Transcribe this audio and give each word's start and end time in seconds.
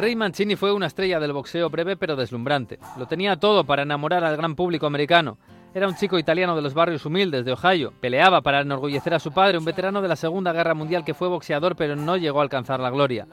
Ray 0.00 0.16
Mancini 0.16 0.56
fue 0.56 0.72
una 0.72 0.86
estrella 0.86 1.20
del 1.20 1.34
boxeo 1.34 1.68
breve 1.68 1.94
pero 1.94 2.16
deslumbrante. 2.16 2.78
Lo 2.96 3.04
tenía 3.04 3.36
todo 3.36 3.64
para 3.64 3.82
enamorar 3.82 4.24
al 4.24 4.34
gran 4.34 4.56
público 4.56 4.86
americano. 4.86 5.36
Era 5.74 5.86
un 5.86 5.94
chico 5.94 6.18
italiano 6.18 6.56
de 6.56 6.62
los 6.62 6.72
barrios 6.72 7.04
humildes 7.04 7.44
de 7.44 7.52
Ohio. 7.52 7.92
Peleaba 8.00 8.40
para 8.40 8.62
enorgullecer 8.62 9.12
a 9.12 9.18
su 9.18 9.30
padre, 9.30 9.58
un 9.58 9.64
veterano 9.66 10.00
de 10.00 10.08
la 10.08 10.16
Segunda 10.16 10.54
Guerra 10.54 10.72
Mundial 10.72 11.04
que 11.04 11.12
fue 11.12 11.28
boxeador 11.28 11.76
pero 11.76 11.96
no 11.96 12.16
llegó 12.16 12.40
a 12.40 12.44
alcanzar 12.44 12.80
la 12.80 12.88
gloria. 12.88 13.26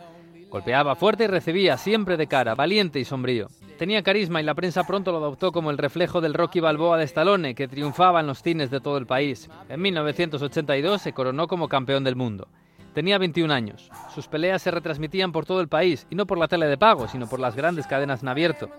Golpeaba 0.49 0.95
fuerte 0.95 1.23
y 1.23 1.27
recibía 1.27 1.77
siempre 1.77 2.17
de 2.17 2.27
cara, 2.27 2.53
valiente 2.53 2.99
y 2.99 3.05
sombrío. 3.05 3.47
Tenía 3.77 4.03
carisma 4.03 4.41
y 4.41 4.43
la 4.43 4.53
prensa 4.53 4.83
pronto 4.83 5.13
lo 5.13 5.19
adoptó 5.19 5.53
como 5.53 5.71
el 5.71 5.77
reflejo 5.77 6.19
del 6.19 6.33
Rocky 6.33 6.59
Balboa 6.59 6.97
de 6.97 7.05
Stallone, 7.05 7.55
que 7.55 7.69
triunfaba 7.69 8.19
en 8.19 8.27
los 8.27 8.43
cines 8.43 8.69
de 8.71 8.81
todo 8.81 8.97
el 8.97 9.05
país. 9.05 9.49
En 9.69 9.81
1982 9.81 11.01
se 11.01 11.13
coronó 11.13 11.47
como 11.47 11.69
campeón 11.69 12.03
del 12.03 12.17
mundo. 12.17 12.49
Tenía 12.97 13.19
21 13.19 13.53
años. 13.53 13.91
Sus 14.15 14.27
peleas 14.27 14.63
se 14.63 14.71
retransmitían 14.71 15.31
por 15.31 15.45
todo 15.45 15.61
el 15.61 15.67
país, 15.67 16.07
y 16.09 16.15
no 16.15 16.25
por 16.25 16.39
la 16.39 16.47
tele 16.47 16.65
de 16.65 16.79
pago, 16.79 17.07
sino 17.07 17.29
por 17.29 17.39
las 17.39 17.55
grandes 17.55 17.85
cadenas 17.85 18.23
en 18.23 18.29
abierto. 18.29 18.71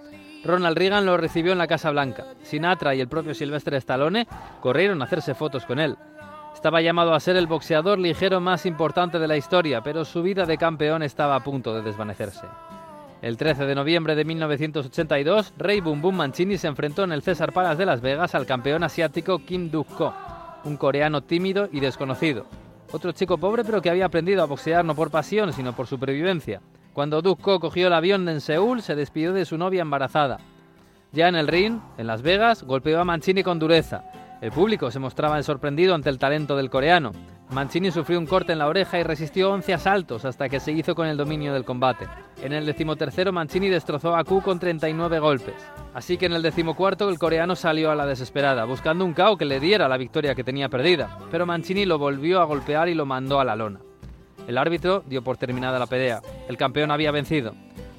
Ronald 0.43 0.77
Reagan 0.77 1.07
lo 1.07 1.17
recibió 1.17 1.53
en 1.53 1.59
la 1.59 1.69
Casa 1.69 1.93
Blanca. 1.93 2.25
Sinatra 2.43 2.97
y 2.97 3.01
el 3.01 3.07
propio 3.07 3.33
Sylvester 3.33 3.75
Stallone 3.75 4.27
corrieron 4.61 5.01
a 5.01 5.05
hacerse 5.05 5.37
fotos 5.37 5.65
con 5.67 5.79
él. 5.79 5.97
Estaba 6.53 6.81
llamado 6.81 7.15
a 7.15 7.21
ser 7.21 7.37
el 7.37 7.47
boxeador 7.47 8.01
ligero 8.01 8.41
más 8.41 8.67
importante 8.67 9.21
de 9.21 9.29
la 9.29 9.37
historia, 9.37 9.83
pero 9.83 10.05
su 10.05 10.21
vida 10.21 10.47
de 10.47 10.59
campeón 10.59 11.05
estaba 11.05 11.37
a 11.37 11.45
punto 11.45 11.73
de 11.73 11.83
desvanecerse. 11.83 12.49
El 13.23 13.37
13 13.37 13.67
de 13.67 13.75
noviembre 13.77 14.17
de 14.17 14.25
1982, 14.25 15.55
Ray 15.57 15.81
Boom 15.81 16.03
Boom 16.03 16.17
Mancini 16.17 16.59
se 16.59 16.67
enfrentó 16.67 17.05
en 17.05 17.13
el 17.13 17.23
César 17.23 17.53
Palace 17.53 17.77
de 17.77 17.87
Las 17.87 18.01
Vegas 18.01 18.35
al 18.35 18.47
campeón 18.47 18.83
asiático 18.83 19.39
Kim 19.39 19.71
Duk-ko, 19.71 20.13
un 20.65 20.77
coreano 20.77 21.21
tímido 21.21 21.69
y 21.71 21.79
desconocido. 21.79 22.47
Otro 22.91 23.13
chico 23.13 23.37
pobre 23.37 23.65
pero 23.65 23.83
que 23.83 23.91
había 23.91 24.07
aprendido 24.07 24.43
a 24.43 24.47
boxear 24.47 24.85
no 24.85 24.95
por 24.95 25.11
pasión, 25.11 25.53
sino 25.53 25.75
por 25.75 25.87
supervivencia. 25.87 26.63
Cuando 26.95 27.21
Dukko 27.21 27.61
cogió 27.61 27.87
el 27.87 27.93
avión 27.93 28.29
en 28.29 28.41
Seúl, 28.41 28.83
se 28.83 28.95
despidió 28.95 29.33
de 29.33 29.45
su 29.45 29.59
novia 29.59 29.83
embarazada. 29.83 30.39
Ya 31.13 31.29
en 31.29 31.37
el 31.37 31.49
ring, 31.49 31.81
en 31.97 32.07
Las 32.07 32.23
Vegas, 32.23 32.63
golpeó 32.63 33.01
a 33.01 33.05
Mancini 33.05 33.43
con 33.43 33.59
dureza. 33.59 34.05
El 34.41 34.53
público 34.53 34.91
se 34.93 35.01
mostraba 35.01 35.43
sorprendido 35.43 35.97
ante 35.97 36.11
el 36.11 36.19
talento 36.19 36.57
del 36.57 36.71
coreano. 36.71 37.11
Mancini 37.51 37.91
sufrió 37.91 38.21
un 38.21 38.27
corte 38.27 38.53
en 38.53 38.59
la 38.59 38.69
oreja 38.69 39.01
y 39.01 39.03
resistió 39.03 39.51
11 39.51 39.75
asaltos 39.75 40.25
hasta 40.25 40.49
que 40.49 40.61
se 40.61 40.71
hizo 40.71 40.95
con 40.95 41.09
el 41.09 41.17
dominio 41.17 41.53
del 41.53 41.65
combate. 41.65 42.07
En 42.41 42.53
el 42.53 42.65
decimotercero 42.65 43.33
Mancini 43.33 43.69
destrozó 43.69 44.15
a 44.15 44.23
Ku 44.23 44.41
con 44.41 44.61
39 44.61 45.19
golpes. 45.19 45.55
Así 45.93 46.19
que 46.19 46.27
en 46.27 46.35
el 46.35 46.43
decimocuarto 46.43 47.09
el 47.09 47.19
coreano 47.19 47.57
salió 47.57 47.91
a 47.91 47.97
la 47.97 48.07
desesperada, 48.07 48.65
buscando 48.65 49.05
un 49.05 49.13
KO 49.15 49.37
que 49.37 49.45
le 49.45 49.59
diera 49.59 49.89
la 49.89 49.97
victoria 49.97 50.37
que 50.37 50.45
tenía 50.45 50.69
perdida, 50.69 51.19
pero 51.33 51.47
Mancini 51.47 51.85
lo 51.85 51.99
volvió 51.99 52.41
a 52.41 52.45
golpear 52.45 52.89
y 52.89 52.95
lo 52.95 53.07
mandó 53.07 53.41
a 53.41 53.45
la 53.45 53.57
lona. 53.57 53.81
El 54.47 54.57
árbitro 54.57 55.03
dio 55.07 55.23
por 55.23 55.37
terminada 55.37 55.81
la 55.81 55.87
pelea. 55.87 56.23
El 56.49 56.57
campeón 56.57 56.93
había 56.93 57.11
vencido. 57.11 57.55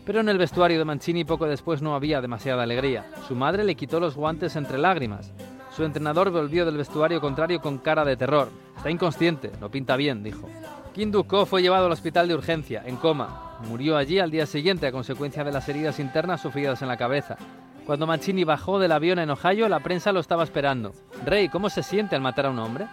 Pero 0.05 0.21
en 0.21 0.29
el 0.29 0.37
vestuario 0.37 0.79
de 0.79 0.85
Mancini 0.85 1.25
poco 1.25 1.45
después 1.47 1.81
no 1.81 1.95
había 1.95 2.21
demasiada 2.21 2.63
alegría. 2.63 3.05
Su 3.27 3.35
madre 3.35 3.63
le 3.63 3.75
quitó 3.75 3.99
los 3.99 4.15
guantes 4.15 4.55
entre 4.55 4.77
lágrimas. 4.77 5.33
Su 5.79 5.85
entrenador 5.85 6.29
volvió 6.29 6.65
del 6.65 6.75
vestuario 6.75 7.21
contrario 7.21 7.61
con 7.61 7.77
cara 7.77 8.03
de 8.03 8.17
terror. 8.17 8.49
Está 8.75 8.91
inconsciente, 8.91 9.49
no 9.61 9.71
pinta 9.71 9.95
bien, 9.95 10.21
dijo. 10.21 10.49
Kim 10.93 11.09
Duk-ko 11.09 11.45
fue 11.45 11.61
llevado 11.61 11.85
al 11.85 11.93
hospital 11.93 12.27
de 12.27 12.33
urgencia, 12.33 12.83
en 12.85 12.97
coma. 12.97 13.55
Murió 13.65 13.95
allí 13.95 14.19
al 14.19 14.29
día 14.29 14.45
siguiente 14.45 14.87
a 14.87 14.91
consecuencia 14.91 15.45
de 15.45 15.53
las 15.53 15.69
heridas 15.69 15.97
internas 16.01 16.41
sufridas 16.41 16.81
en 16.81 16.89
la 16.89 16.97
cabeza. 16.97 17.37
Cuando 17.85 18.05
Mancini 18.05 18.43
bajó 18.43 18.77
del 18.77 18.91
avión 18.91 19.19
en 19.19 19.29
Ohio, 19.29 19.69
la 19.69 19.79
prensa 19.79 20.11
lo 20.11 20.19
estaba 20.19 20.43
esperando. 20.43 20.91
Rey, 21.25 21.47
¿cómo 21.47 21.69
se 21.69 21.81
siente 21.81 22.13
al 22.13 22.21
matar 22.21 22.47
a 22.47 22.49
un 22.49 22.59
hombre? 22.59 22.85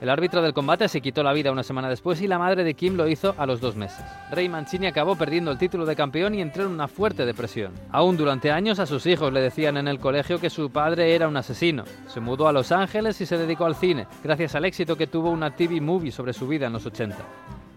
El 0.00 0.10
árbitro 0.10 0.42
del 0.42 0.52
combate 0.52 0.88
se 0.88 1.00
quitó 1.00 1.22
la 1.22 1.32
vida 1.32 1.52
una 1.52 1.62
semana 1.62 1.88
después 1.88 2.20
y 2.20 2.26
la 2.26 2.38
madre 2.38 2.64
de 2.64 2.74
Kim 2.74 2.96
lo 2.96 3.08
hizo 3.08 3.34
a 3.38 3.46
los 3.46 3.60
dos 3.60 3.76
meses. 3.76 4.04
Rey 4.30 4.48
Mancini 4.48 4.86
acabó 4.86 5.16
perdiendo 5.16 5.50
el 5.50 5.58
título 5.58 5.86
de 5.86 5.96
campeón 5.96 6.34
y 6.34 6.42
entró 6.42 6.64
en 6.64 6.72
una 6.72 6.88
fuerte 6.88 7.24
depresión. 7.24 7.72
Aún 7.90 8.16
durante 8.16 8.50
años 8.50 8.78
a 8.78 8.86
sus 8.86 9.06
hijos 9.06 9.32
le 9.32 9.40
decían 9.40 9.76
en 9.76 9.88
el 9.88 9.98
colegio 9.98 10.40
que 10.40 10.50
su 10.50 10.70
padre 10.70 11.14
era 11.14 11.28
un 11.28 11.36
asesino. 11.36 11.84
Se 12.08 12.20
mudó 12.20 12.48
a 12.48 12.52
Los 12.52 12.72
Ángeles 12.72 13.20
y 13.20 13.26
se 13.26 13.38
dedicó 13.38 13.64
al 13.64 13.76
cine, 13.76 14.06
gracias 14.22 14.54
al 14.54 14.64
éxito 14.64 14.96
que 14.96 15.06
tuvo 15.06 15.30
una 15.30 15.54
TV 15.54 15.80
movie 15.80 16.12
sobre 16.12 16.32
su 16.32 16.46
vida 16.46 16.66
en 16.66 16.72
los 16.74 16.86
80. 16.86 17.16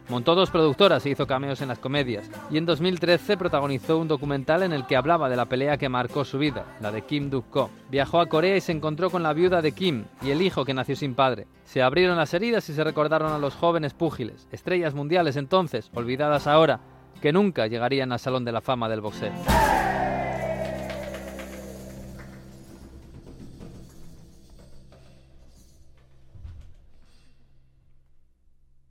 Montó 0.09 0.33
dos 0.33 0.49
productoras 0.49 1.05
e 1.05 1.11
hizo 1.11 1.27
cameos 1.27 1.61
en 1.61 1.67
las 1.67 1.77
comedias, 1.77 2.29
y 2.49 2.57
en 2.57 2.65
2013 2.65 3.37
protagonizó 3.37 3.99
un 3.99 4.07
documental 4.07 4.63
en 4.63 4.73
el 4.73 4.87
que 4.87 4.95
hablaba 4.95 5.29
de 5.29 5.35
la 5.35 5.45
pelea 5.45 5.77
que 5.77 5.87
marcó 5.87 6.25
su 6.25 6.39
vida, 6.39 6.65
la 6.81 6.91
de 6.91 7.03
Kim 7.03 7.29
Duk-ko. 7.29 7.69
Viajó 7.91 8.19
a 8.19 8.25
Corea 8.25 8.57
y 8.57 8.61
se 8.61 8.71
encontró 8.71 9.11
con 9.11 9.21
la 9.21 9.33
viuda 9.33 9.61
de 9.61 9.71
Kim 9.71 10.05
y 10.23 10.31
el 10.31 10.41
hijo 10.41 10.65
que 10.65 10.73
nació 10.73 10.95
sin 10.95 11.13
padre. 11.13 11.45
Se 11.63 11.83
abrieron 11.83 12.17
las 12.17 12.33
heridas 12.33 12.67
y 12.69 12.73
se 12.73 12.83
recordaron 12.83 13.31
a 13.31 13.37
los 13.37 13.53
jóvenes 13.53 13.93
púgiles, 13.93 14.47
estrellas 14.51 14.95
mundiales 14.95 15.35
entonces, 15.35 15.91
olvidadas 15.93 16.47
ahora, 16.47 16.79
que 17.21 17.31
nunca 17.31 17.67
llegarían 17.67 18.11
al 18.11 18.19
Salón 18.19 18.45
de 18.45 18.51
la 18.51 18.61
Fama 18.61 18.89
del 18.89 19.01
boxeo. 19.01 19.98